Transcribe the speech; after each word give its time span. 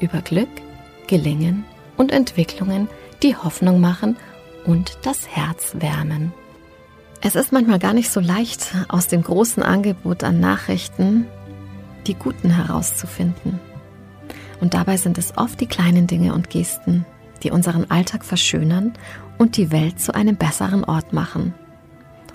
über 0.00 0.20
Glück, 0.20 0.48
Gelingen 1.06 1.64
und 1.96 2.12
Entwicklungen, 2.12 2.88
die 3.22 3.36
Hoffnung 3.36 3.80
machen 3.80 4.16
und 4.64 4.98
das 5.02 5.28
Herz 5.28 5.74
wärmen. 5.78 6.32
Es 7.20 7.34
ist 7.34 7.52
manchmal 7.52 7.78
gar 7.78 7.94
nicht 7.94 8.10
so 8.10 8.20
leicht, 8.20 8.74
aus 8.88 9.08
dem 9.08 9.22
großen 9.22 9.62
Angebot 9.62 10.22
an 10.22 10.38
Nachrichten 10.40 11.26
die 12.06 12.14
guten 12.14 12.50
herauszufinden. 12.50 13.60
Und 14.60 14.74
dabei 14.74 14.96
sind 14.96 15.18
es 15.18 15.36
oft 15.36 15.60
die 15.60 15.66
kleinen 15.66 16.06
Dinge 16.06 16.34
und 16.34 16.50
Gesten, 16.50 17.04
die 17.42 17.50
unseren 17.50 17.90
Alltag 17.90 18.24
verschönern 18.24 18.94
und 19.36 19.56
die 19.56 19.70
Welt 19.70 20.00
zu 20.00 20.14
einem 20.14 20.36
besseren 20.36 20.84
Ort 20.84 21.12
machen. 21.12 21.54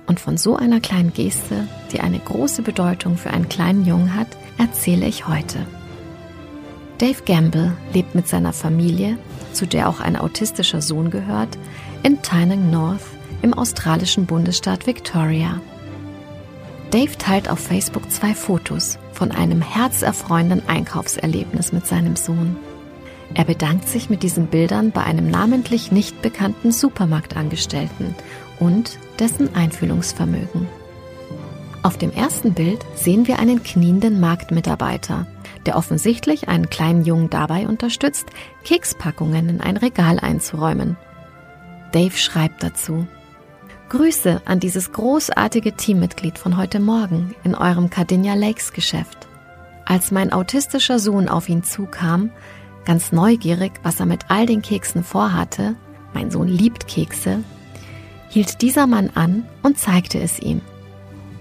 Und 0.05 0.19
von 0.19 0.37
so 0.37 0.55
einer 0.55 0.79
kleinen 0.79 1.13
Geste, 1.13 1.67
die 1.91 2.01
eine 2.01 2.19
große 2.19 2.61
Bedeutung 2.61 3.17
für 3.17 3.31
einen 3.31 3.49
kleinen 3.49 3.85
Jungen 3.85 4.15
hat, 4.15 4.27
erzähle 4.57 5.05
ich 5.05 5.27
heute. 5.27 5.65
Dave 6.99 7.23
Gamble 7.25 7.75
lebt 7.93 8.15
mit 8.15 8.27
seiner 8.27 8.53
Familie, 8.53 9.17
zu 9.51 9.65
der 9.65 9.89
auch 9.89 9.99
ein 9.99 10.15
autistischer 10.15 10.81
Sohn 10.81 11.09
gehört, 11.09 11.57
in 12.03 12.21
Tynong 12.21 12.69
North 12.71 13.05
im 13.41 13.53
australischen 13.53 14.25
Bundesstaat 14.25 14.87
Victoria. 14.87 15.59
Dave 16.91 17.17
teilt 17.17 17.49
auf 17.49 17.59
Facebook 17.59 18.09
zwei 18.11 18.35
Fotos 18.35 18.99
von 19.13 19.31
einem 19.31 19.61
herzerfreuenden 19.61 20.67
Einkaufserlebnis 20.67 21.73
mit 21.73 21.87
seinem 21.87 22.15
Sohn. 22.15 22.55
Er 23.33 23.45
bedankt 23.45 23.87
sich 23.89 24.09
mit 24.11 24.21
diesen 24.21 24.47
Bildern 24.47 24.91
bei 24.91 25.03
einem 25.03 25.29
namentlich 25.29 25.91
nicht 25.91 26.21
bekannten 26.21 26.71
Supermarktangestellten 26.71 28.13
und 28.59 28.99
dessen 29.17 29.55
Einfühlungsvermögen. 29.55 30.67
Auf 31.83 31.97
dem 31.97 32.13
ersten 32.13 32.53
Bild 32.53 32.79
sehen 32.95 33.27
wir 33.27 33.39
einen 33.39 33.61
knienden 33.61 34.21
Marktmitarbeiter, 34.21 35.27
der 35.65 35.75
offensichtlich 35.75 36.47
einen 36.47 36.69
kleinen 36.69 37.03
Jungen 37.03 37.29
dabei 37.29 37.67
unterstützt, 37.67 38.27
Kekspackungen 38.63 39.49
in 39.49 39.59
ein 39.59 39.75
Regal 39.75 40.17
einzuräumen. 40.17 40.95
Dave 41.91 42.15
schreibt 42.15 42.63
dazu. 42.63 43.05
Grüße 43.89 44.41
an 44.45 44.61
dieses 44.61 44.93
großartige 44.93 45.73
Teammitglied 45.73 46.37
von 46.37 46.55
heute 46.55 46.79
Morgen 46.79 47.35
in 47.43 47.53
eurem 47.53 47.89
Cardinia 47.89 48.33
Lakes 48.33 48.71
Geschäft. 48.71 49.27
Als 49.85 50.09
mein 50.09 50.31
autistischer 50.31 50.99
Sohn 50.99 51.27
auf 51.27 51.49
ihn 51.49 51.63
zukam, 51.63 52.31
ganz 52.85 53.11
neugierig, 53.11 53.73
was 53.83 53.99
er 53.99 54.05
mit 54.05 54.25
all 54.29 54.45
den 54.45 54.61
Keksen 54.61 55.03
vorhatte, 55.03 55.75
mein 56.13 56.31
Sohn 56.31 56.47
liebt 56.47 56.87
Kekse, 56.87 57.43
hielt 58.29 58.61
dieser 58.61 58.87
Mann 58.87 59.11
an 59.15 59.45
und 59.63 59.77
zeigte 59.77 60.19
es 60.21 60.39
ihm. 60.39 60.61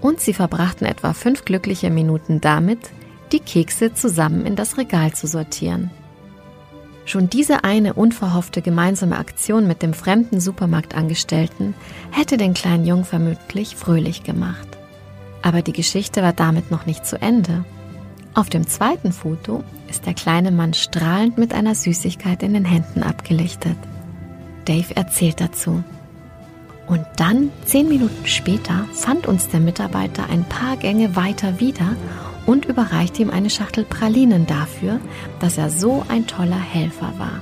Und 0.03 0.19
sie 0.19 0.33
verbrachten 0.33 0.85
etwa 0.85 1.13
fünf 1.13 1.45
glückliche 1.45 1.89
Minuten 1.89 2.41
damit, 2.41 2.91
die 3.31 3.39
Kekse 3.39 3.93
zusammen 3.93 4.45
in 4.45 4.57
das 4.57 4.77
Regal 4.77 5.13
zu 5.13 5.27
sortieren. 5.27 5.91
Schon 7.05 7.29
diese 7.29 7.63
eine 7.63 7.93
unverhoffte 7.93 8.61
gemeinsame 8.61 9.17
Aktion 9.17 9.65
mit 9.65 9.81
dem 9.81 9.93
fremden 9.93 10.41
Supermarktangestellten 10.41 11.73
hätte 12.11 12.35
den 12.35 12.53
kleinen 12.53 12.85
Jungen 12.85 13.05
vermutlich 13.05 13.77
fröhlich 13.77 14.23
gemacht. 14.23 14.67
Aber 15.41 15.61
die 15.61 15.73
Geschichte 15.73 16.21
war 16.21 16.33
damit 16.33 16.69
noch 16.69 16.85
nicht 16.85 17.05
zu 17.05 17.21
Ende. 17.21 17.63
Auf 18.33 18.49
dem 18.49 18.67
zweiten 18.67 19.13
Foto 19.13 19.63
ist 19.89 20.05
der 20.05 20.15
kleine 20.15 20.51
Mann 20.51 20.73
strahlend 20.73 21.37
mit 21.37 21.53
einer 21.53 21.75
Süßigkeit 21.75 22.43
in 22.43 22.53
den 22.53 22.65
Händen 22.65 23.03
abgelichtet. 23.03 23.77
Dave 24.65 24.97
erzählt 24.97 25.39
dazu. 25.39 25.81
Und 26.93 27.07
dann, 27.15 27.49
zehn 27.65 27.89
Minuten 27.89 28.27
später, 28.27 28.85
fand 28.93 29.25
uns 29.25 29.47
der 29.47 29.59
Mitarbeiter 29.59 30.29
ein 30.29 30.43
paar 30.43 30.77
Gänge 30.77 31.15
weiter 31.15 31.59
wieder 31.59 31.95
und 32.45 32.65
überreichte 32.65 33.23
ihm 33.23 33.31
eine 33.31 33.49
Schachtel 33.49 33.83
Pralinen 33.83 34.45
dafür, 34.45 34.99
dass 35.39 35.57
er 35.57 35.71
so 35.71 36.05
ein 36.07 36.27
toller 36.27 36.59
Helfer 36.59 37.11
war. 37.17 37.41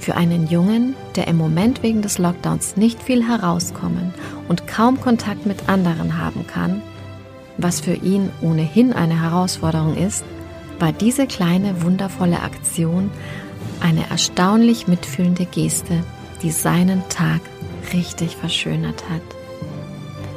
Für 0.00 0.14
einen 0.14 0.46
Jungen, 0.46 0.96
der 1.14 1.28
im 1.28 1.36
Moment 1.36 1.82
wegen 1.82 2.00
des 2.00 2.16
Lockdowns 2.16 2.78
nicht 2.78 3.02
viel 3.02 3.28
herauskommen 3.28 4.14
und 4.48 4.66
kaum 4.66 4.98
Kontakt 4.98 5.44
mit 5.44 5.68
anderen 5.68 6.16
haben 6.18 6.46
kann, 6.46 6.80
was 7.58 7.80
für 7.80 7.92
ihn 7.92 8.30
ohnehin 8.40 8.94
eine 8.94 9.20
Herausforderung 9.20 9.94
ist, 9.94 10.24
war 10.78 10.92
diese 10.92 11.26
kleine 11.26 11.82
wundervolle 11.82 12.40
Aktion 12.40 13.10
eine 13.80 14.08
erstaunlich 14.08 14.88
mitfühlende 14.88 15.44
Geste, 15.44 16.02
die 16.42 16.50
seinen 16.50 17.06
Tag 17.10 17.42
richtig 17.92 18.36
verschönert 18.36 19.04
hat. 19.10 19.22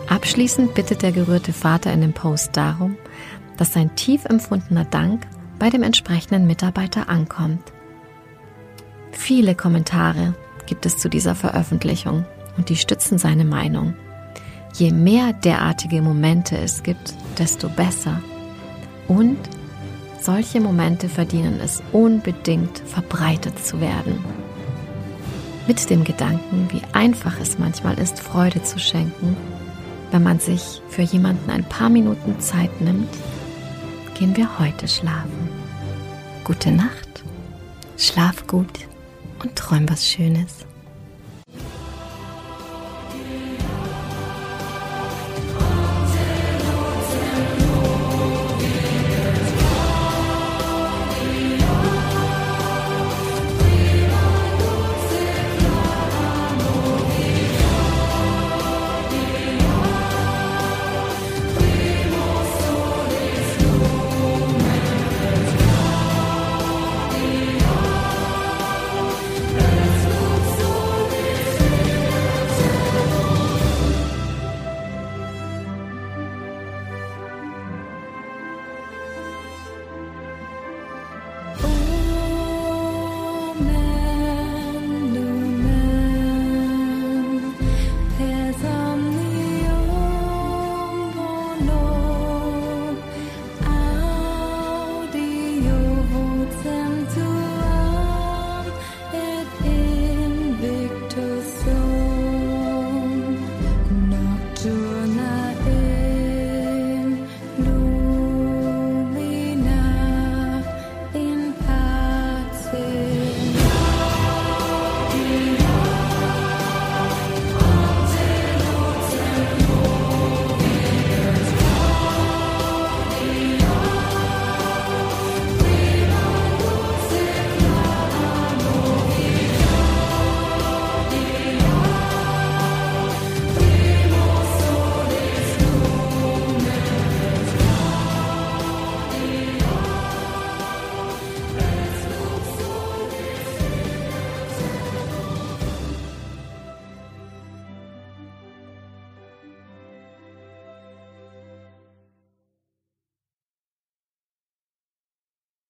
Abschließend 0.07 0.73
bittet 0.73 1.01
der 1.01 1.11
gerührte 1.11 1.53
Vater 1.53 1.91
in 1.91 2.01
dem 2.01 2.13
Post 2.13 2.55
darum, 2.55 2.97
dass 3.57 3.73
sein 3.73 3.95
tief 3.95 4.25
empfundener 4.25 4.85
Dank 4.85 5.27
bei 5.59 5.69
dem 5.69 5.83
entsprechenden 5.83 6.47
Mitarbeiter 6.47 7.09
ankommt. 7.09 7.73
Viele 9.11 9.55
Kommentare 9.55 10.35
gibt 10.65 10.85
es 10.85 10.97
zu 10.97 11.09
dieser 11.09 11.35
Veröffentlichung 11.35 12.25
und 12.57 12.69
die 12.69 12.75
stützen 12.75 13.17
seine 13.17 13.45
Meinung. 13.45 13.95
Je 14.75 14.91
mehr 14.91 15.33
derartige 15.33 16.01
Momente 16.01 16.57
es 16.57 16.83
gibt, 16.83 17.15
desto 17.37 17.67
besser. 17.69 18.21
Und 19.07 19.37
solche 20.21 20.61
Momente 20.61 21.09
verdienen 21.09 21.59
es 21.63 21.81
unbedingt 21.91 22.79
verbreitet 22.79 23.65
zu 23.65 23.81
werden. 23.81 24.23
Mit 25.67 25.89
dem 25.89 26.05
Gedanken, 26.05 26.69
wie 26.71 26.81
einfach 26.93 27.39
es 27.41 27.59
manchmal 27.59 27.99
ist, 27.99 28.19
Freude 28.19 28.63
zu 28.63 28.79
schenken, 28.79 29.35
wenn 30.11 30.23
man 30.23 30.39
sich 30.39 30.81
für 30.89 31.01
jemanden 31.01 31.49
ein 31.49 31.65
paar 31.65 31.89
Minuten 31.89 32.39
Zeit 32.39 32.79
nimmt, 32.79 33.09
gehen 34.17 34.35
wir 34.37 34.59
heute 34.59 34.87
schlafen. 34.87 35.49
Gute 36.45 36.71
Nacht, 36.71 37.23
schlaf 37.97 38.47
gut 38.47 38.87
und 39.43 39.57
träum 39.57 39.89
was 39.89 40.07
Schönes. 40.07 40.66